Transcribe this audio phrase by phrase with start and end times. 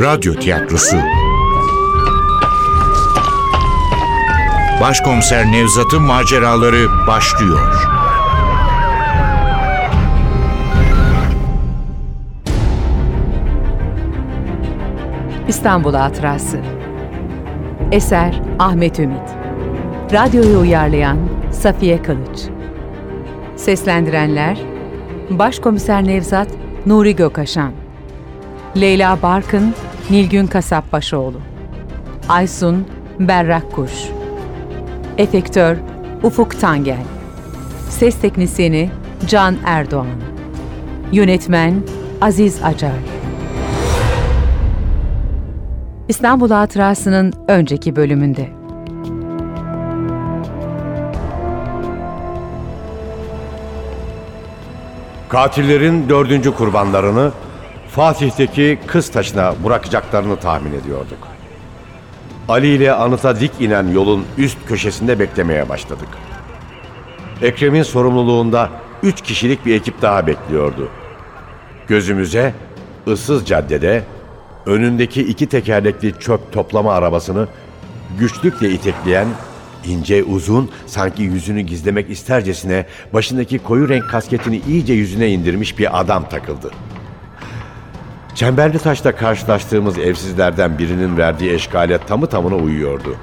[0.00, 0.96] Radyo Tiyatrosu.
[4.80, 7.88] Başkomiser Nevzat'ın maceraları başlıyor.
[15.48, 16.58] İstanbul Hatırası.
[17.92, 19.30] Eser Ahmet Ümit.
[20.12, 21.18] Radyoyu uyarlayan
[21.52, 22.40] Safiye Kılıç.
[23.56, 24.58] Seslendirenler
[25.30, 26.48] Başkomiser Nevzat
[26.86, 27.72] Nuri Gökaşan
[28.80, 29.74] Leyla Barkın
[30.10, 31.40] Nilgün Kasapbaşoğlu.
[32.28, 32.86] Aysun
[33.20, 33.90] Berrak Kuş.
[35.18, 35.76] Efektör
[36.22, 37.02] Ufuk Tangel.
[37.88, 38.90] Ses Teknisini
[39.26, 40.06] Can Erdoğan.
[41.12, 41.82] Yönetmen
[42.20, 42.90] Aziz Acar.
[46.08, 48.48] İstanbul Hatırası'nın önceki bölümünde.
[55.28, 57.32] Katillerin dördüncü kurbanlarını
[57.96, 61.18] Fatih'teki kız taşına bırakacaklarını tahmin ediyorduk.
[62.48, 66.08] Ali ile anıta dik inen yolun üst köşesinde beklemeye başladık.
[67.42, 68.70] Ekrem'in sorumluluğunda
[69.02, 70.88] üç kişilik bir ekip daha bekliyordu.
[71.88, 72.54] Gözümüze
[73.08, 74.02] ıssız caddede
[74.66, 77.48] önündeki iki tekerlekli çöp toplama arabasını
[78.18, 79.28] güçlükle itekleyen
[79.86, 86.28] ince uzun sanki yüzünü gizlemek istercesine başındaki koyu renk kasketini iyice yüzüne indirmiş bir adam
[86.28, 86.70] takıldı.
[88.36, 93.16] Çemberli taşta karşılaştığımız evsizlerden birinin verdiği eşkale tamı tamına uyuyordu.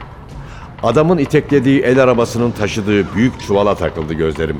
[0.83, 4.57] Adamın iteklediği el arabasının taşıdığı büyük çuvala takıldı gözlerim.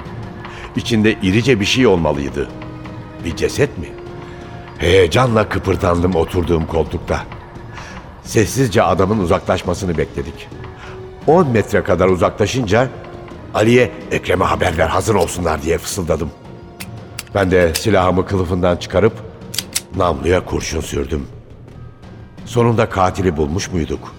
[0.76, 2.50] İçinde irice bir şey olmalıydı.
[3.26, 3.88] Bir ceset mi?
[4.78, 7.20] Heyecanla kıpırdandım oturduğum koltukta.
[8.24, 10.50] Sessizce adamın uzaklaşmasını bekledik.
[11.28, 12.88] 10 metre kadar uzaklaşınca
[13.54, 16.30] Ali'ye Ekrem'e haber ver hazır olsunlar diye fısıldadım.
[17.36, 19.33] Ben de silahımı kılıfından çıkarıp
[19.98, 21.28] namluya kurşun sürdüm.
[22.46, 24.16] Sonunda katili bulmuş muyduk?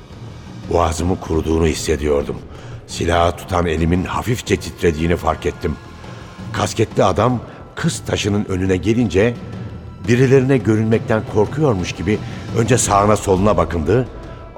[0.72, 2.36] Boğazımı kuruduğunu hissediyordum.
[2.86, 5.76] Silahı tutan elimin hafifçe titrediğini fark ettim.
[6.52, 7.40] Kasketli adam
[7.74, 9.34] kız taşının önüne gelince
[10.08, 12.18] birilerine görünmekten korkuyormuş gibi
[12.58, 14.08] önce sağına soluna bakındı.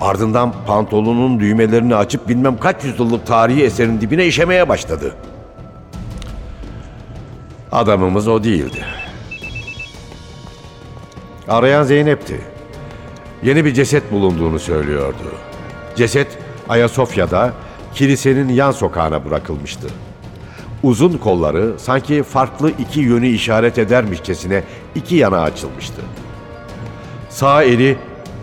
[0.00, 5.14] Ardından pantolonun düğmelerini açıp bilmem kaç yüzyıllık tarihi eserin dibine işemeye başladı.
[7.72, 8.84] Adamımız o değildi.
[11.48, 12.40] Arayan Zeynep'ti.
[13.42, 15.32] Yeni bir ceset bulunduğunu söylüyordu.
[15.96, 17.52] Ceset Ayasofya'da
[17.94, 19.86] kilisenin yan sokağına bırakılmıştı.
[20.82, 24.62] Uzun kolları sanki farklı iki yönü işaret edermişçesine
[24.94, 26.02] iki yana açılmıştı.
[27.28, 27.98] Sağ eli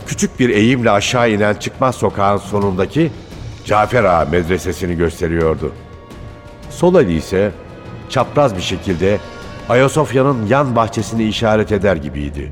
[0.08, 3.12] küçük bir eğimle aşağı inen çıkmaz sokağın sonundaki
[3.66, 5.72] Cafer Ağa medresesini gösteriyordu.
[6.70, 7.52] Sol eli ise
[8.10, 9.20] çapraz bir şekilde
[9.70, 12.52] Ayasofya'nın yan bahçesini işaret eder gibiydi.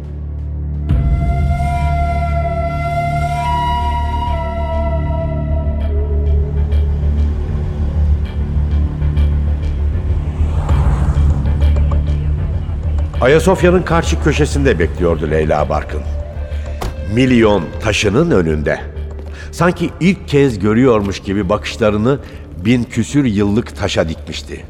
[13.21, 16.01] Ayasofya'nın karşı köşesinde bekliyordu Leyla Barkın.
[17.13, 18.79] Milyon taşının önünde.
[19.51, 22.19] Sanki ilk kez görüyormuş gibi bakışlarını
[22.65, 24.65] bin küsür yıllık taşa dikmişti.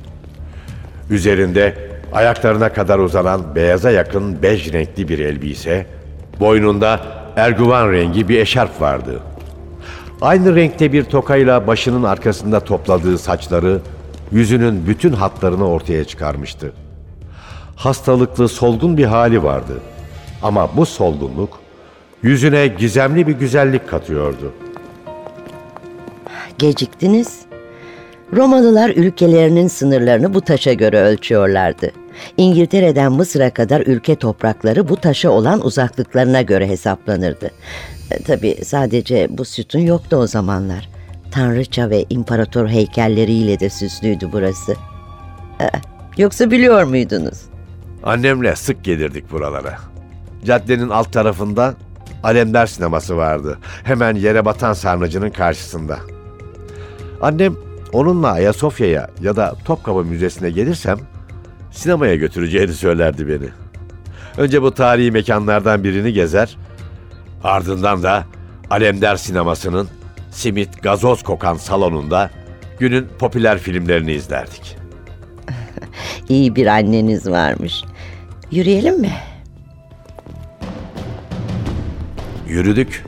[1.09, 1.75] Üzerinde
[2.13, 5.85] ayaklarına kadar uzanan beyaza yakın bej renkli bir elbise,
[6.39, 6.99] boynunda
[7.35, 9.19] erguvan rengi bir eşarp vardı.
[10.21, 13.79] Aynı renkte bir tokayla başının arkasında topladığı saçları,
[14.31, 16.73] yüzünün bütün hatlarını ortaya çıkarmıştı
[17.75, 19.81] hastalıklı, solgun bir hali vardı.
[20.41, 21.59] Ama bu solgunluk
[22.23, 24.53] yüzüne gizemli bir güzellik katıyordu.
[26.57, 27.39] Geciktiniz.
[28.35, 31.91] Romalılar ülkelerinin sınırlarını bu taşa göre ölçüyorlardı.
[32.37, 37.51] İngiltere'den Mısır'a kadar ülke toprakları bu taşa olan uzaklıklarına göre hesaplanırdı.
[38.11, 40.89] E, tabii sadece bu sütun yoktu o zamanlar.
[41.31, 44.75] Tanrıça ve imparator heykelleriyle de süslüydü burası.
[45.61, 45.65] E,
[46.17, 47.50] yoksa biliyor muydunuz?
[48.03, 49.77] Annemle sık gelirdik buralara.
[50.45, 51.75] Caddenin alt tarafında
[52.23, 53.59] Alemdar sineması vardı.
[53.83, 55.99] Hemen yere batan sarnıcının karşısında.
[57.21, 57.55] Annem
[57.93, 60.97] onunla Ayasofya'ya ya da Topkapı Müzesi'ne gelirsem
[61.71, 63.49] sinemaya götüreceğini söylerdi beni.
[64.37, 66.57] Önce bu tarihi mekanlardan birini gezer,
[67.43, 68.25] ardından da
[68.69, 69.87] Alemdar sinemasının
[70.31, 72.29] simit gazoz kokan salonunda
[72.79, 74.77] günün popüler filmlerini izlerdik.
[76.29, 77.83] İyi bir anneniz varmış.
[78.51, 79.13] Yürüyelim mi?
[82.47, 83.05] Yürüdük.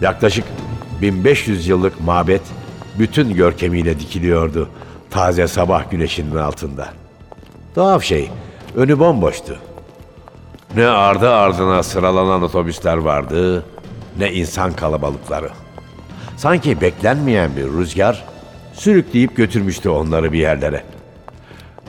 [0.00, 0.44] Yaklaşık
[1.02, 2.42] 1500 yıllık mabet
[2.98, 4.70] bütün görkemiyle dikiliyordu
[5.14, 6.88] taze sabah güneşinin altında.
[7.74, 8.30] Tuhaf şey,
[8.74, 9.58] önü bomboştu.
[10.76, 13.64] Ne ardı ardına sıralanan otobüsler vardı,
[14.18, 15.50] ne insan kalabalıkları.
[16.36, 18.24] Sanki beklenmeyen bir rüzgar
[18.72, 20.82] sürükleyip götürmüştü onları bir yerlere.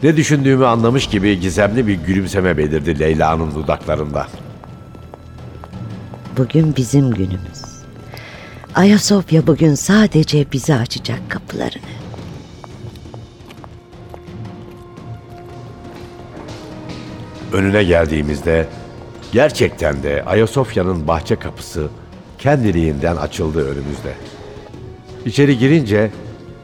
[0.03, 4.27] Ne düşündüğümü anlamış gibi gizemli bir gülümseme belirdi Leyla'nın dudaklarında.
[6.37, 7.65] Bugün bizim günümüz.
[8.75, 11.95] Ayasofya bugün sadece bize açacak kapılarını.
[17.53, 18.67] Önüne geldiğimizde
[19.31, 21.87] gerçekten de Ayasofya'nın bahçe kapısı
[22.39, 24.13] kendiliğinden açıldı önümüzde.
[25.25, 26.11] İçeri girince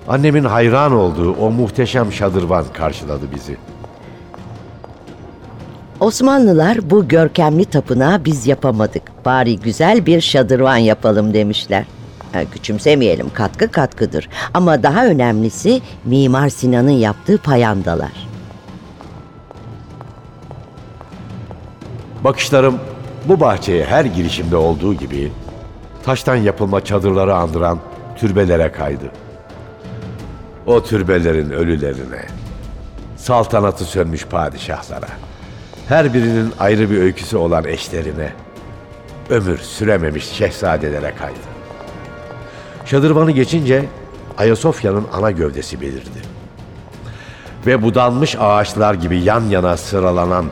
[0.08, 3.58] annemin hayran olduğu o muhteşem şadırvan karşıladı bizi.
[6.00, 9.26] Osmanlılar bu görkemli tapınağı biz yapamadık.
[9.26, 11.86] Bari güzel bir şadırvan yapalım demişler.
[12.34, 14.30] Ha, küçümsemeyelim katkı katkıdır.
[14.54, 18.28] Ama daha önemlisi Mimar Sinan'ın yaptığı payandalar.
[22.24, 22.80] Bakışlarım
[23.26, 25.32] bu bahçeye her girişimde olduğu gibi
[26.04, 27.80] taştan yapılma çadırları andıran
[28.16, 29.12] türbelere kaydı.
[30.72, 32.26] O türbelerin ölülerine,
[33.18, 35.08] saltanatı sönmüş padişahlara,
[35.88, 38.34] her birinin ayrı bir öyküsü olan eşlerine,
[39.30, 41.40] ömür sürememiş şehzadelere kaydı.
[42.86, 43.86] Şadırvanı geçince
[44.38, 46.22] Ayasofya'nın ana gövdesi belirdi.
[47.66, 50.46] Ve budanmış ağaçlar gibi yan yana sıralanan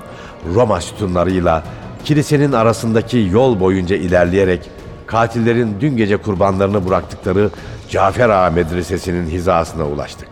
[0.55, 1.63] Roma sütunlarıyla
[2.05, 4.69] kilisenin arasındaki yol boyunca ilerleyerek
[5.07, 7.49] katillerin dün gece kurbanlarını bıraktıkları
[7.89, 10.27] Cafer Ağa Medresesi'nin hizasına ulaştık.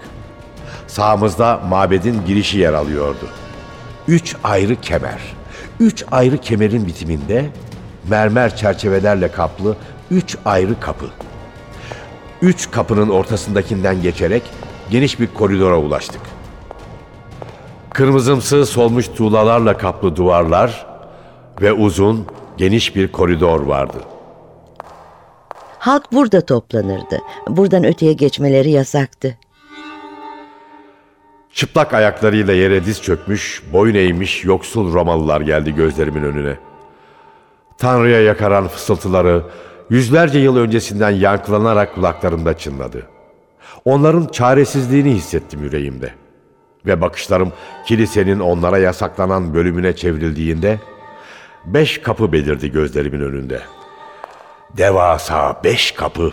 [0.87, 3.27] Sağımızda mabedin girişi yer alıyordu.
[4.07, 5.19] Üç ayrı kemer.
[5.79, 7.45] Üç ayrı kemerin bitiminde
[8.09, 9.75] mermer çerçevelerle kaplı
[10.11, 11.05] üç ayrı kapı.
[12.41, 14.43] Üç kapının ortasındakinden geçerek
[14.89, 16.21] geniş bir koridora ulaştık.
[17.93, 20.85] Kırmızımsı solmuş tuğlalarla kaplı duvarlar
[21.61, 22.27] ve uzun,
[22.57, 23.97] geniş bir koridor vardı.
[25.87, 27.19] Halk burada toplanırdı.
[27.47, 29.37] Buradan öteye geçmeleri yasaktı.
[31.53, 36.57] Çıplak ayaklarıyla yere diz çökmüş, boyun eğmiş yoksul Romalılar geldi gözlerimin önüne.
[37.77, 39.43] Tanrı'ya yakaran fısıltıları
[39.89, 43.07] yüzlerce yıl öncesinden yankılanarak kulaklarımda çınladı.
[43.85, 46.13] Onların çaresizliğini hissettim yüreğimde.
[46.85, 47.53] Ve bakışlarım
[47.85, 50.79] kilisenin onlara yasaklanan bölümüne çevrildiğinde
[51.65, 53.61] beş kapı belirdi gözlerimin önünde.
[54.77, 56.31] Devasa beş kapı.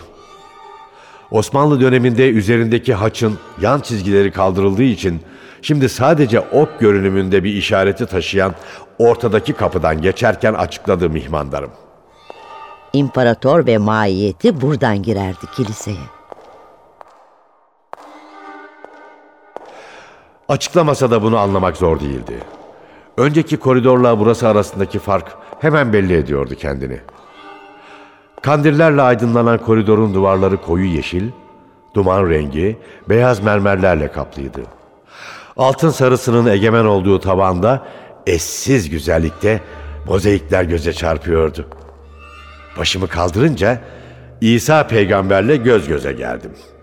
[1.30, 5.20] Osmanlı döneminde üzerindeki haçın yan çizgileri kaldırıldığı için
[5.62, 8.54] şimdi sadece ok görünümünde bir işareti taşıyan
[8.98, 11.70] ortadaki kapıdan geçerken açıkladı mihmandarım.
[12.92, 15.96] İmparator ve maiyeti buradan girerdi kiliseye.
[20.48, 22.38] Açıklamasa da bunu anlamak zor değildi.
[23.16, 27.00] Önceki koridorla burası arasındaki fark hemen belli ediyordu kendini.
[28.44, 31.30] Kandillerle aydınlanan koridorun duvarları koyu yeşil,
[31.94, 34.60] duman rengi, beyaz mermerlerle kaplıydı.
[35.56, 37.86] Altın sarısının egemen olduğu tabanda
[38.26, 39.60] eşsiz güzellikte
[40.06, 41.66] mozaikler göze çarpıyordu.
[42.78, 43.80] Başımı kaldırınca
[44.40, 46.74] İsa peygamberle göz göze geldim.''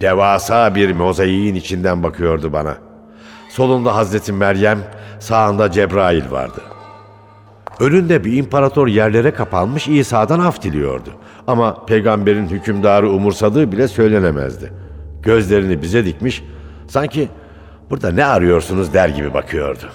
[0.00, 2.76] Devasa bir mozaiğin içinden bakıyordu bana.
[3.48, 4.78] Solunda Hazreti Meryem,
[5.20, 6.60] sağında Cebrail vardı.
[7.80, 11.10] Önünde bir imparator yerlere kapanmış İsa'dan af diliyordu.
[11.46, 14.72] Ama peygamberin hükümdarı umursadığı bile söylenemezdi.
[15.22, 16.44] Gözlerini bize dikmiş,
[16.88, 17.28] sanki
[17.90, 19.90] burada ne arıyorsunuz der gibi bakıyordu.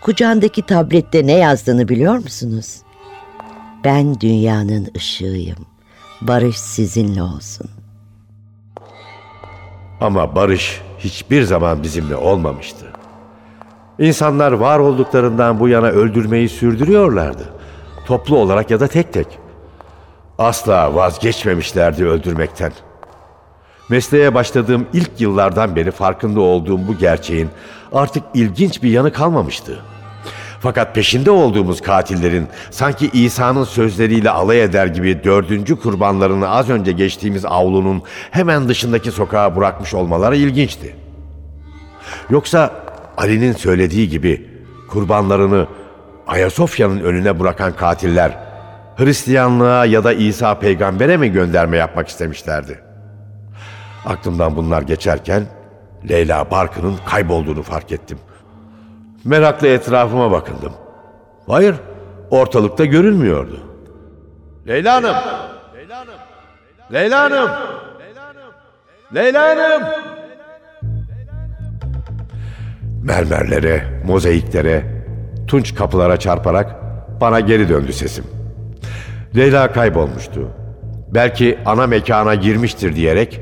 [0.00, 2.76] Kucağındaki tablette ne yazdığını biliyor musunuz?
[3.84, 5.66] Ben dünyanın ışığıyım.
[6.20, 7.70] Barış sizinle olsun.
[10.00, 12.86] Ama barış hiçbir zaman bizimle olmamıştı.
[13.98, 17.52] İnsanlar var olduklarından bu yana öldürmeyi sürdürüyorlardı.
[18.06, 19.26] Toplu olarak ya da tek tek.
[20.38, 22.72] Asla vazgeçmemişlerdi öldürmekten.
[23.90, 27.48] Mesleğe başladığım ilk yıllardan beri farkında olduğum bu gerçeğin
[27.92, 29.78] artık ilginç bir yanı kalmamıştı.
[30.60, 37.44] Fakat peşinde olduğumuz katillerin sanki İsa'nın sözleriyle alay eder gibi dördüncü kurbanlarını az önce geçtiğimiz
[37.44, 40.96] avlunun hemen dışındaki sokağa bırakmış olmaları ilginçti.
[42.30, 42.83] Yoksa
[43.16, 44.50] Ali'nin söylediği gibi
[44.90, 45.66] kurbanlarını
[46.26, 48.38] Ayasofya'nın önüne bırakan katiller
[48.96, 52.80] Hristiyanlığa ya da İsa peygambere mi gönderme yapmak istemişlerdi?
[54.06, 55.42] Aklımdan bunlar geçerken
[56.08, 58.34] Leyla Barkın'ın kaybolduğunu fark ettim.''
[59.24, 60.72] Merakla etrafıma bakındım.
[61.46, 61.74] Hayır,
[62.30, 63.60] ortalıkta görünmüyordu.
[64.68, 65.16] Leyla Hanım!
[65.74, 66.14] Leyla Hanım!
[66.92, 67.50] Leyla Hanım!
[69.14, 70.13] Leyla Hanım!
[73.04, 74.84] Mermerlere, mozaiklere,
[75.46, 76.76] tunç kapılara çarparak
[77.20, 78.24] bana geri döndü sesim.
[79.36, 80.48] Leyla kaybolmuştu.
[81.14, 83.40] Belki ana mekana girmiştir diyerek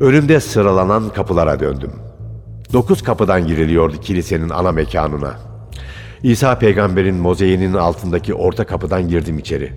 [0.00, 1.92] önümde sıralanan kapılara döndüm.
[2.72, 5.34] Dokuz kapıdan giriliyordu kilisenin ana mekanına.
[6.22, 9.72] İsa peygamberin mozeyinin altındaki orta kapıdan girdim içeri.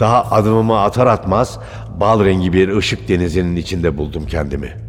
[0.00, 1.58] Daha adımımı atar atmaz
[2.00, 4.85] bal rengi bir ışık denizinin içinde buldum kendimi.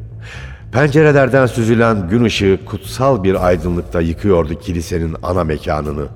[0.78, 6.08] Pencerelerden süzülen gün ışığı kutsal bir aydınlıkta yıkıyordu kilisenin ana mekanını.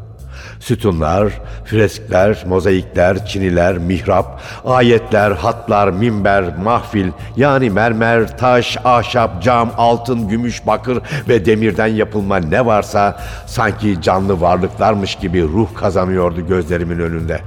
[0.60, 1.34] Sütunlar,
[1.66, 10.68] freskler, mozaikler, çiniler, mihrap, ayetler, hatlar, minber, mahfil yani mermer, taş, ahşap, cam, altın, gümüş,
[10.68, 11.00] bakır
[11.30, 17.40] ve demirden yapılma ne varsa sanki canlı varlıklarmış gibi ruh kazanıyordu gözlerimin önünde.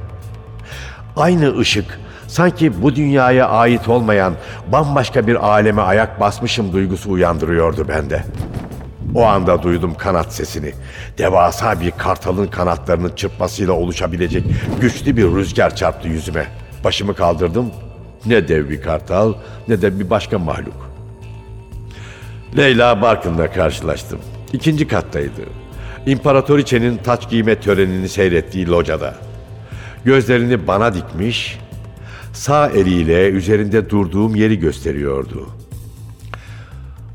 [1.17, 1.99] Aynı ışık
[2.35, 4.35] sanki bu dünyaya ait olmayan
[4.73, 8.25] bambaşka bir aleme ayak basmışım duygusu uyandırıyordu bende.
[9.15, 10.73] O anda duydum kanat sesini.
[11.19, 14.45] Devasa bir kartalın kanatlarının çırpmasıyla oluşabilecek
[14.81, 16.47] güçlü bir rüzgar çarptı yüzüme.
[16.85, 17.71] Başımı kaldırdım.
[18.27, 19.35] Ne dev bir kartal
[19.69, 20.91] ne de bir başka mahluk.
[22.57, 24.19] Leyla Barkın'la karşılaştım.
[24.53, 25.43] İkinci kattaydı.
[26.07, 29.15] İmparatoriçenin taç giyme törenini seyrettiği locada.
[30.05, 31.59] Gözlerini bana dikmiş,
[32.35, 35.49] sağ eliyle üzerinde durduğum yeri gösteriyordu.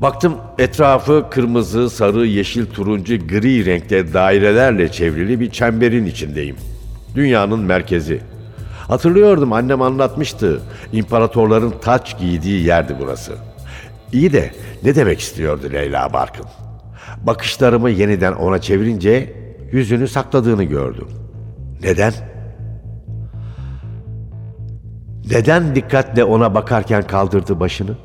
[0.02, 6.56] Baktım etrafı kırmızı, sarı, yeşil, turuncu, gri renkte dairelerle çevrili bir çemberin içindeyim.
[7.14, 8.20] Dünyanın merkezi.
[8.88, 10.60] Hatırlıyordum annem anlatmıştı.
[10.92, 13.32] İmparatorların taç giydiği yerdi burası.
[14.12, 14.50] İyi de
[14.84, 16.46] ne demek istiyordu Leyla Barkın?
[17.22, 19.32] Bakışlarımı yeniden ona çevirince
[19.72, 21.08] yüzünü sakladığını gördüm.
[21.82, 22.12] Neden?
[25.30, 27.96] Neden dikkatle ona bakarken kaldırdı başını?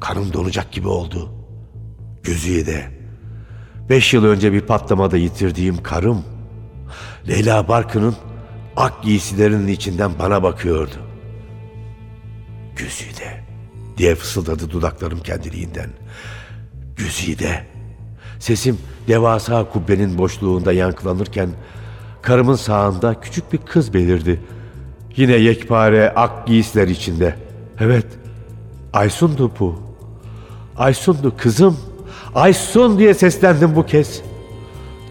[0.00, 1.30] Kanım donacak gibi oldu.
[2.22, 2.84] Gözüye de.
[3.88, 6.24] Beş yıl önce bir patlamada yitirdiğim karım.
[7.28, 8.16] Leyla Barkın'ın
[8.76, 10.94] ak giysilerinin içinden bana bakıyordu.
[12.76, 13.44] Güzide
[13.96, 15.90] diye fısıldadı dudaklarım kendiliğinden.
[16.96, 17.66] Güzide.
[18.38, 21.48] Sesim devasa kubbenin boşluğunda yankılanırken
[22.22, 24.40] karımın sağında küçük bir kız belirdi.
[25.16, 27.34] Yine yekpare ak giysiler içinde.
[27.80, 28.06] Evet,
[28.92, 29.78] Aysun'du bu.
[30.76, 31.78] Aysun'du kızım.
[32.34, 34.22] Aysun diye seslendim bu kez.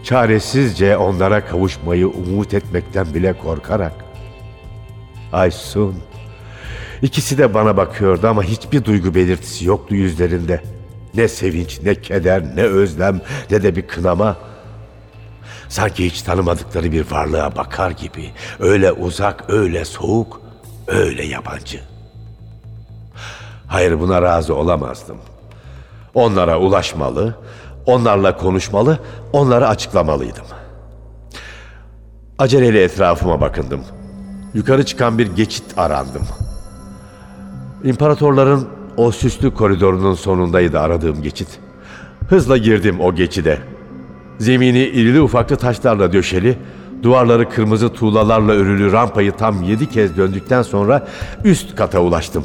[0.04, 3.92] Çaresizce onlara kavuşmayı umut etmekten bile korkarak.
[5.32, 5.94] Aysun.
[7.02, 10.62] İkisi de bana bakıyordu ama hiçbir duygu belirtisi yoktu yüzlerinde.
[11.14, 13.20] Ne sevinç, ne keder, ne özlem,
[13.50, 14.36] ne de bir kınama.
[15.68, 18.30] Sanki hiç tanımadıkları bir varlığa bakar gibi.
[18.60, 20.40] Öyle uzak, öyle soğuk,
[20.86, 21.80] öyle yabancı.
[23.66, 25.16] Hayır buna razı olamazdım.
[26.14, 27.34] Onlara ulaşmalı,
[27.86, 28.98] onlarla konuşmalı,
[29.32, 30.44] onları açıklamalıydım.
[32.38, 33.80] Aceleyle etrafıma bakındım.
[34.54, 36.22] Yukarı çıkan bir geçit arandım.
[37.84, 41.48] İmparatorların o süslü koridorunun sonundaydı aradığım geçit.
[42.28, 43.58] Hızla girdim o geçide.
[44.38, 46.58] Zemini irili ufaklı taşlarla döşeli,
[47.02, 51.08] duvarları kırmızı tuğlalarla örülü rampayı tam yedi kez döndükten sonra
[51.44, 52.44] üst kata ulaştım.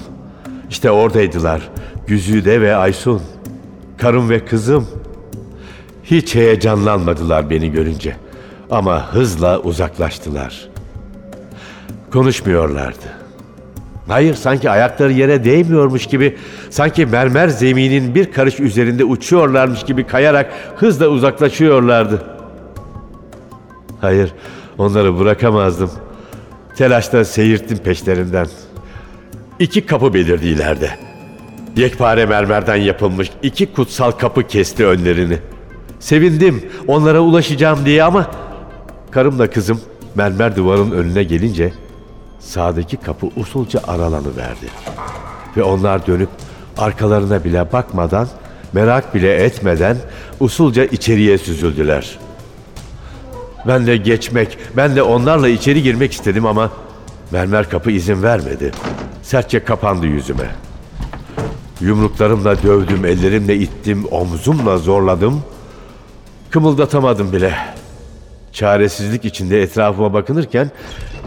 [0.69, 1.69] İşte oradaydılar.
[2.07, 3.21] Güzide ve Aysun.
[3.97, 4.87] Karım ve kızım.
[6.03, 8.15] Hiç heyecanlanmadılar beni görünce.
[8.71, 10.69] Ama hızla uzaklaştılar.
[12.13, 13.20] Konuşmuyorlardı.
[14.07, 16.37] Hayır sanki ayakları yere değmiyormuş gibi,
[16.69, 22.23] sanki mermer zeminin bir karış üzerinde uçuyorlarmış gibi kayarak hızla uzaklaşıyorlardı.
[24.01, 24.33] Hayır,
[24.77, 25.91] onları bırakamazdım.
[26.75, 28.47] Telaşla seyirttim peşlerinden.
[29.59, 30.89] İki kapı belirdi ileride.
[31.75, 35.37] Yekpare mermerden yapılmış iki kutsal kapı kesti önlerini.
[35.99, 38.31] Sevindim onlara ulaşacağım diye ama
[39.11, 39.81] karımla kızım
[40.15, 41.73] mermer duvarın önüne gelince
[42.41, 44.67] sağdaki kapı usulca aralanıverdi.
[45.57, 46.29] Ve onlar dönüp
[46.77, 48.27] arkalarına bile bakmadan,
[48.73, 49.97] merak bile etmeden
[50.39, 52.19] usulca içeriye süzüldüler.
[53.67, 56.71] Ben de geçmek, ben de onlarla içeri girmek istedim ama
[57.31, 58.71] mermer kapı izin vermedi.
[59.23, 60.55] Sertçe kapandı yüzüme.
[61.81, 65.41] Yumruklarımla dövdüm, ellerimle ittim, omzumla zorladım.
[66.49, 67.55] Kımıldatamadım bile.
[68.51, 70.71] Çaresizlik içinde etrafıma bakınırken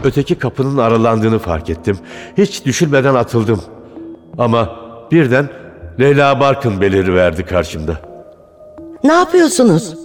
[0.03, 1.99] öteki kapının aralandığını fark ettim.
[2.37, 3.61] Hiç düşünmeden atıldım.
[4.37, 4.75] Ama
[5.11, 5.49] birden
[5.99, 7.93] Leyla Barkın beliriverdi karşımda.
[9.03, 9.95] Ne yapıyorsunuz?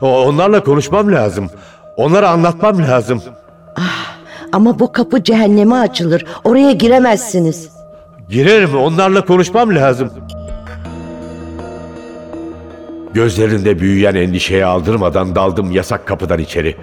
[0.00, 1.50] Onlarla konuşmam lazım.
[1.96, 3.22] Onlara anlatmam lazım.
[4.52, 6.24] Ama bu kapı cehenneme açılır.
[6.44, 7.70] Oraya giremezsiniz.
[8.30, 10.10] Girerim onlarla konuşmam lazım.
[13.14, 16.76] Gözlerinde büyüyen endişeye aldırmadan daldım yasak kapıdan içeri.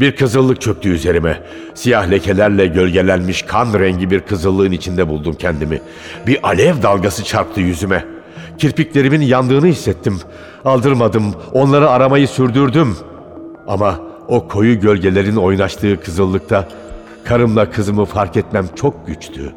[0.00, 1.42] Bir kızıllık çöktü üzerime.
[1.74, 5.80] Siyah lekelerle gölgelenmiş kan rengi bir kızıllığın içinde buldum kendimi.
[6.26, 8.04] Bir alev dalgası çarptı yüzüme.
[8.58, 10.20] Kirpiklerimin yandığını hissettim.
[10.64, 12.96] Aldırmadım, onları aramayı sürdürdüm.
[13.66, 16.68] Ama o koyu gölgelerin oynaştığı kızıllıkta
[17.24, 19.52] karımla kızımı fark etmem çok güçtü.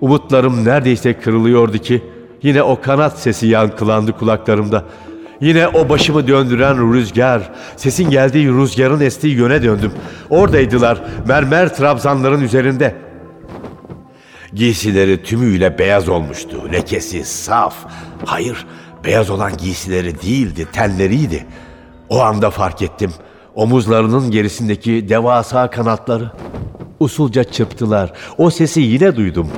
[0.00, 2.02] Umutlarım neredeyse kırılıyordu ki
[2.42, 4.84] yine o kanat sesi yankılandı kulaklarımda.
[5.40, 9.92] Yine o başımı döndüren rüzgar, sesin geldiği rüzgarın estiği yöne döndüm.
[10.30, 12.94] Oradaydılar, mermer trabzanların üzerinde.
[14.52, 17.74] Giysileri tümüyle beyaz olmuştu, lekesi saf.
[18.24, 18.66] Hayır,
[19.04, 21.46] beyaz olan giysileri değildi, tenleriydi.
[22.08, 23.12] O anda fark ettim,
[23.54, 26.30] omuzlarının gerisindeki devasa kanatları.
[27.00, 28.12] Usulca çırptılar.
[28.38, 29.48] O sesi yine duydum.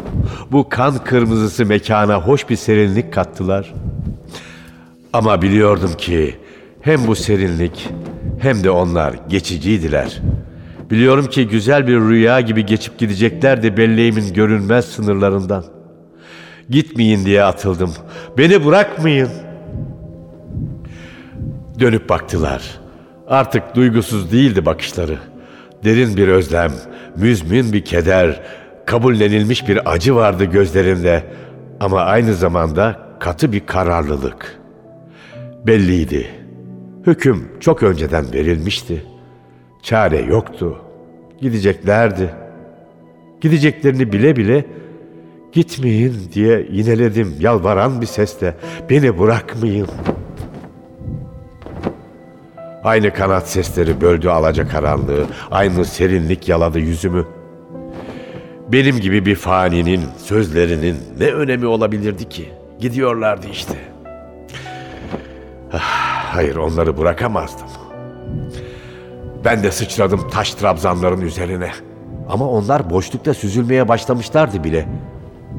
[0.53, 3.98] Bu kan kırmızısı mekana hoş bir serinlik kattılar.''
[5.13, 6.35] Ama biliyordum ki
[6.81, 7.89] hem bu serinlik
[8.41, 10.23] hem de onlar geçiciydiler.
[10.91, 15.65] Biliyorum ki güzel bir rüya gibi geçip gideceklerdi belleğimin görünmez sınırlarından.
[16.71, 17.95] Gitmeyin diye atıldım.
[18.39, 19.29] Beni bırakmayın.
[21.81, 22.81] Dönüp baktılar.
[23.27, 25.19] Artık duygusuz değildi bakışları.
[25.85, 26.73] Derin bir özlem,
[27.17, 28.41] müzmin bir keder,
[28.87, 31.25] kabullenilmiş bir acı vardı gözlerinde
[31.81, 34.58] ama aynı zamanda katı bir kararlılık.''
[35.67, 36.27] Belliydi.
[37.07, 39.03] Hüküm çok önceden verilmişti.
[39.83, 40.79] Çare yoktu.
[41.41, 42.31] Gideceklerdi.
[43.41, 44.65] Gideceklerini bile bile
[45.53, 48.55] gitmeyin diye yineledim yalvaran bir sesle.
[48.91, 49.89] Beni bırakmayın.
[52.85, 55.27] Aynı kanat sesleri böldü alaca karanlığı.
[55.51, 57.27] Aynı serinlik yaladı yüzümü.
[58.73, 62.49] Benim gibi bir faninin sözlerinin ne önemi olabilirdi ki?
[62.81, 63.98] Gidiyorlardı işte.''
[66.33, 67.67] Hayır onları bırakamazdım.
[69.45, 71.71] Ben de sıçradım taş trabzanların üzerine.
[72.29, 74.89] Ama onlar boşlukta süzülmeye başlamışlardı bile.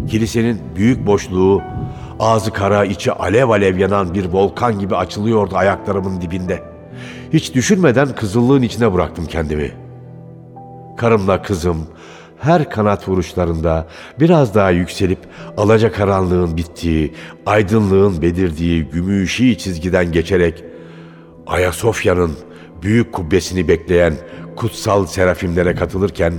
[0.10, 1.62] Kilisenin büyük boşluğu,
[2.19, 6.63] ağzı kara, içi alev alev yanan bir volkan gibi açılıyordu ayaklarımın dibinde.
[7.34, 9.72] Hiç düşünmeden kızıllığın içine bıraktım kendimi.
[10.98, 11.88] Karımla kızım,
[12.39, 13.88] her kanat vuruşlarında
[14.19, 15.19] biraz daha yükselip
[15.58, 17.13] alaca karanlığın bittiği,
[17.45, 20.63] aydınlığın belirdiği gümüşi çizgiden geçerek
[21.47, 22.32] Ayasofya'nın
[22.82, 24.13] büyük kubbesini bekleyen
[24.56, 26.34] kutsal serafimlere katılırken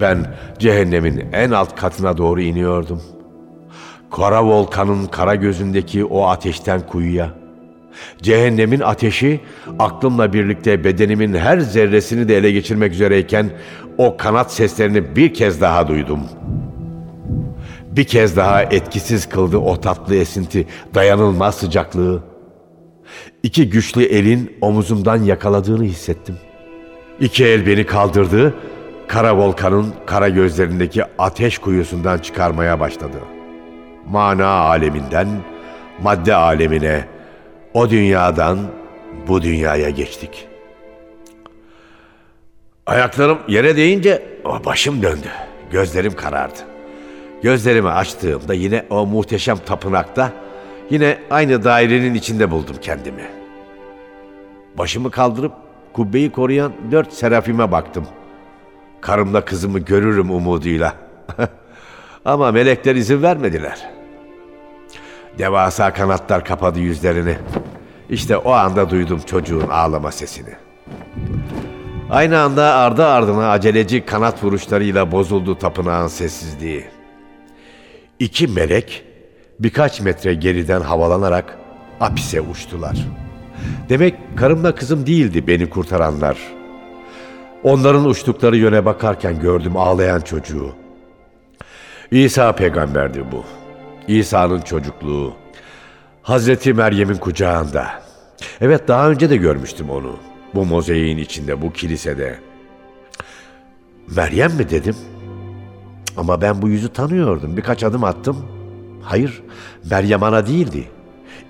[0.00, 3.02] ben cehennemin en alt katına doğru iniyordum.
[4.10, 7.30] Kara volkanın kara gözündeki o ateşten kuyuya.
[8.22, 9.40] Cehennemin ateşi
[9.78, 13.50] aklımla birlikte bedenimin her zerresini de ele geçirmek üzereyken
[13.98, 16.20] o kanat seslerini bir kez daha duydum.
[17.90, 22.22] Bir kez daha etkisiz kıldı o tatlı esinti, dayanılmaz sıcaklığı.
[23.42, 26.36] İki güçlü elin omuzumdan yakaladığını hissettim.
[27.20, 28.54] İki el beni kaldırdı,
[29.08, 33.18] kara volkanın kara gözlerindeki ateş kuyusundan çıkarmaya başladı.
[34.10, 35.28] Mana aleminden
[36.02, 37.04] madde alemine,
[37.74, 38.58] o dünyadan
[39.28, 40.47] bu dünyaya geçtik.
[42.88, 44.22] Ayaklarım yere değince
[44.66, 45.28] başım döndü.
[45.70, 46.58] Gözlerim karardı.
[47.42, 50.32] Gözlerimi açtığımda yine o muhteşem tapınakta
[50.90, 53.22] yine aynı dairenin içinde buldum kendimi.
[54.78, 55.52] Başımı kaldırıp
[55.92, 58.06] kubbeyi koruyan dört serafime baktım.
[59.00, 60.94] Karımla kızımı görürüm umuduyla.
[62.24, 63.90] Ama melekler izin vermediler.
[65.38, 67.36] Devasa kanatlar kapadı yüzlerini.
[68.10, 70.54] İşte o anda duydum çocuğun ağlama sesini.
[72.10, 76.84] Aynı anda ardı ardına aceleci kanat vuruşlarıyla bozuldu tapınağın sessizliği.
[78.18, 79.04] İki melek
[79.60, 81.58] birkaç metre geriden havalanarak
[82.00, 82.96] apise uçtular.
[83.88, 86.38] Demek karımla kızım değildi beni kurtaranlar.
[87.62, 90.74] Onların uçtukları yöne bakarken gördüm ağlayan çocuğu.
[92.10, 93.44] İsa peygamberdi bu.
[94.08, 95.32] İsa'nın çocukluğu.
[96.22, 97.86] Hazreti Meryem'in kucağında.
[98.60, 100.16] Evet daha önce de görmüştüm onu.
[100.58, 102.38] Bu mozaiğin içinde, bu kilisede.
[104.16, 104.96] Meryem mi dedim?
[106.16, 107.56] Ama ben bu yüzü tanıyordum.
[107.56, 108.36] Birkaç adım attım.
[109.02, 109.42] Hayır,
[109.90, 110.84] Meryem ana değildi.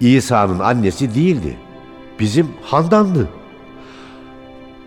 [0.00, 1.56] İsa'nın annesi değildi.
[2.20, 3.28] Bizim Handan'dı.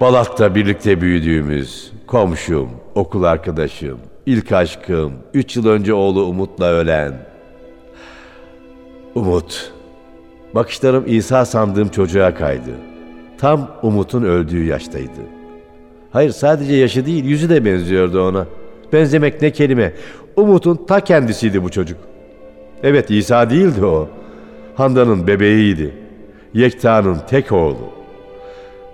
[0.01, 7.13] Balat'ta birlikte büyüdüğümüz komşum, okul arkadaşım, ilk aşkım, üç yıl önce oğlu Umut'la ölen.
[9.15, 9.73] Umut.
[10.55, 12.90] Bakışlarım İsa sandığım çocuğa kaydı.
[13.41, 15.21] Tam Umut'un öldüğü yaştaydı.
[16.11, 18.45] Hayır sadece yaşı değil yüzü de benziyordu ona.
[18.93, 19.93] Benzemek ne kelime.
[20.35, 21.97] Umut'un ta kendisiydi bu çocuk.
[22.83, 24.09] Evet İsa değildi o.
[24.75, 25.93] Handan'ın bebeğiydi.
[26.53, 27.89] Yekta'nın tek oğlu.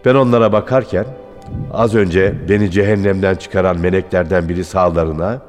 [0.05, 1.05] Ben onlara bakarken
[1.73, 5.41] Az önce beni cehennemden çıkaran meleklerden biri sağlarına,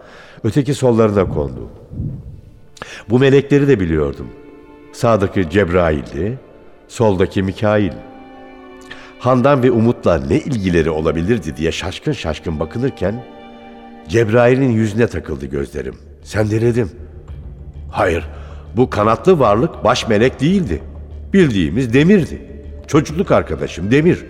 [0.45, 1.69] öteki sollarına kondu.
[3.11, 4.27] Bu melekleri de biliyordum.
[4.93, 6.39] Sağdaki Cebrail'di,
[6.89, 7.93] soldaki Mikail.
[9.19, 13.25] Handan ve Umut'la ne ilgileri olabilirdi diye şaşkın şaşkın bakınırken
[14.09, 15.95] Cebrail'in yüzüne takıldı gözlerim.
[16.23, 16.91] Sen denedim.
[17.91, 18.25] Hayır,
[18.77, 20.83] bu kanatlı varlık baş melek değildi.
[21.33, 22.43] Bildiğimiz Demir'di.
[22.87, 24.25] Çocukluk arkadaşım Demir.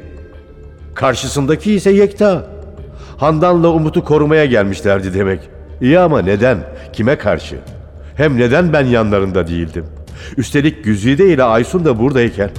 [0.94, 2.46] Karşısındaki ise Yekta.
[3.16, 5.40] Handan'la Umut'u korumaya gelmişlerdi demek.
[5.80, 6.58] İyi ama neden?
[6.92, 7.56] Kime karşı?
[8.16, 9.86] Hem neden ben yanlarında değildim?
[10.36, 12.50] Üstelik Güzide ile Aysun da buradayken.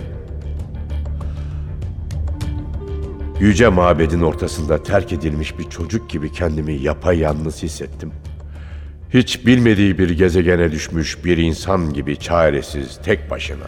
[3.40, 8.12] Yüce mabedin ortasında terk edilmiş bir çocuk gibi kendimi yapayalnız hissettim.
[9.14, 13.68] Hiç bilmediği bir gezegene düşmüş bir insan gibi çaresiz, tek başına.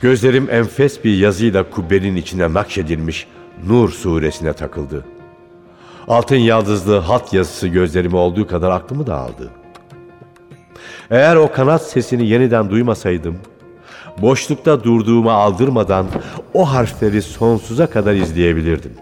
[0.00, 3.26] Gözlerim enfes bir yazıyla kubbenin içine nakşedilmiş
[3.66, 5.04] Nur suresine takıldı.
[6.08, 9.50] Altın yaldızlı hat yazısı gözlerimi olduğu kadar aklımı da aldı.
[11.10, 13.38] Eğer o kanat sesini yeniden duymasaydım,
[14.18, 16.06] boşlukta durduğumu aldırmadan
[16.54, 18.92] o harfleri sonsuza kadar izleyebilirdim.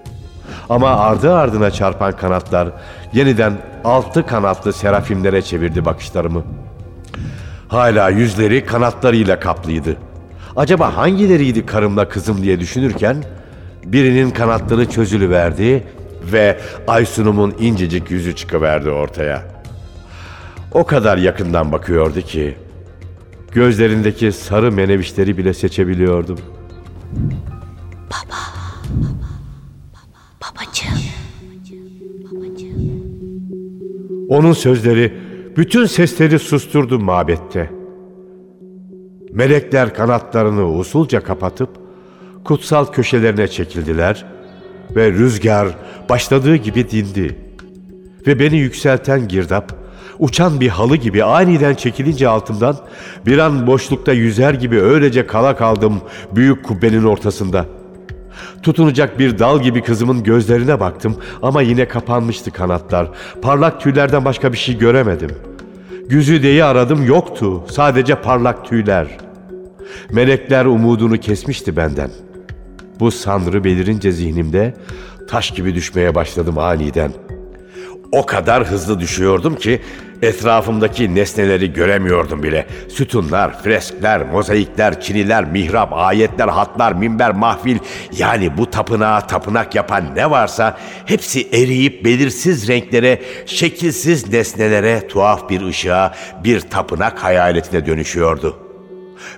[0.68, 2.68] Ama ardı ardına çarpan kanatlar
[3.12, 3.52] yeniden
[3.84, 6.44] altı kanatlı serafimlere çevirdi bakışlarımı.
[7.68, 9.96] Hala yüzleri kanatlarıyla kaplıydı.
[10.56, 13.16] Acaba hangileriydi karımla kızım diye düşünürken
[13.84, 15.84] birinin kanatları çözülüverdi
[16.32, 16.58] ve
[16.88, 19.42] Aysun'umun incecik yüzü çıkıverdi ortaya.
[20.72, 22.56] O kadar yakından bakıyordu ki
[23.52, 26.38] gözlerindeki sarı menevişleri bile seçebiliyordum.
[30.40, 30.98] Babacığım.
[34.28, 35.12] Onun sözleri
[35.56, 37.70] bütün sesleri susturdu mabette.
[39.32, 41.70] Melekler kanatlarını usulca kapatıp
[42.44, 44.24] kutsal köşelerine çekildiler
[44.96, 45.68] ve rüzgar
[46.08, 47.38] başladığı gibi dindi.
[48.26, 49.87] Ve beni yükselten girdap
[50.18, 52.76] uçan bir halı gibi aniden çekilince altımdan
[53.26, 56.00] bir an boşlukta yüzer gibi öylece kala kaldım
[56.32, 57.66] büyük kubbenin ortasında.
[58.62, 63.08] Tutunacak bir dal gibi kızımın gözlerine baktım ama yine kapanmıştı kanatlar.
[63.42, 65.30] Parlak tüylerden başka bir şey göremedim.
[66.08, 67.64] Güzide'yi aradım yoktu.
[67.70, 69.08] Sadece parlak tüyler.
[70.10, 72.10] Melekler umudunu kesmişti benden.
[73.00, 74.74] Bu sanrı belirince zihnimde
[75.28, 77.12] taş gibi düşmeye başladım aniden.
[78.12, 79.80] O kadar hızlı düşüyordum ki
[80.22, 82.66] etrafımdaki nesneleri göremiyordum bile.
[82.88, 87.78] Sütunlar, freskler, mozaikler, çiniler, mihrap, ayetler, hatlar, minber, mahfil
[88.12, 95.62] yani bu tapınağı tapınak yapan ne varsa hepsi eriyip belirsiz renklere, şekilsiz nesnelere, tuhaf bir
[95.62, 98.56] ışığa, bir tapınak hayaletine dönüşüyordu.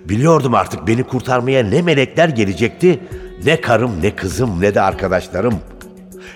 [0.05, 3.01] Biliyordum artık beni kurtarmaya ne melekler gelecekti,
[3.45, 5.80] ne karım, ne kızım, ne de arkadaşlarım.''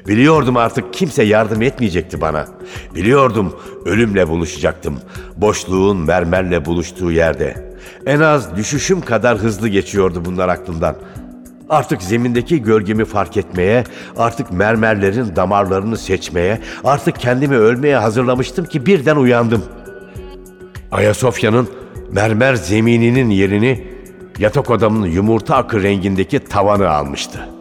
[0.08, 2.46] Biliyordum artık kimse yardım etmeyecekti bana.
[2.94, 5.00] Biliyordum ölümle buluşacaktım.
[5.36, 7.74] Boşluğun mermerle buluştuğu yerde.
[8.06, 10.96] En az düşüşüm kadar hızlı geçiyordu bunlar aklımdan.
[11.68, 13.84] Artık zemindeki gölgemi fark etmeye,
[14.16, 19.64] artık mermerlerin damarlarını seçmeye, artık kendimi ölmeye hazırlamıştım ki birden uyandım.
[20.92, 21.68] Ayasofya'nın
[22.12, 23.84] mermer zemininin yerini
[24.38, 27.53] yatak odamın yumurta akı rengindeki tavanı almıştı.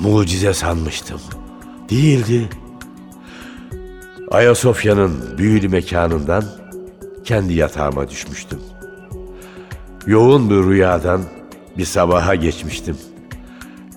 [0.00, 1.20] Mucize sanmıştım.
[1.90, 2.48] Değildi.
[4.30, 6.44] Ayasofya'nın büyülü mekanından
[7.24, 8.58] kendi yatağıma düşmüştüm.
[10.06, 11.22] Yoğun bir rüyadan
[11.78, 12.96] bir sabaha geçmiştim.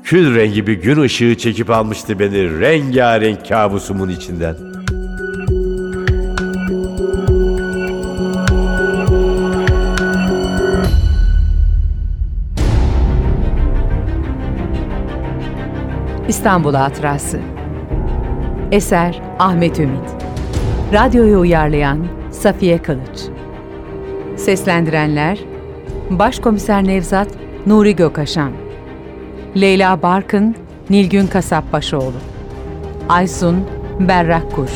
[0.04, 4.73] Kül rengi bir gün ışığı çekip almıştı beni rengarenk kabusumun içinden.
[16.28, 17.40] İstanbul Hatırası.
[18.72, 20.10] Eser Ahmet Ümit.
[20.94, 23.20] Radyoyu uyarlayan Safiye Kılıç.
[24.38, 25.40] Seslendirenler
[26.10, 27.28] Başkomiser Nevzat
[27.66, 28.52] Nuri Gökaşan
[29.56, 30.56] Leyla Barkın
[30.90, 32.18] Nilgün Kasapbaşoğlu.
[33.10, 33.66] Aysun
[34.00, 34.72] Berrak Kuş.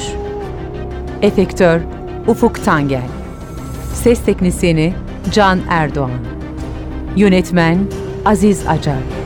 [1.21, 1.81] Efektör
[2.27, 3.07] Ufuk Tangel.
[3.93, 4.93] Ses Teknisini
[5.31, 6.11] Can Erdoğan.
[7.15, 7.77] Yönetmen
[8.25, 9.16] Aziz Acar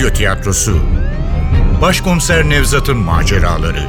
[0.00, 0.80] Radyo tiyatrosu.
[1.82, 3.88] Başkomiser Nevzat'ın maceraları